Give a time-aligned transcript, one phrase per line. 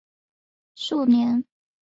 [0.03, 0.07] 之后
[1.01, 1.45] 数年鲜有作品。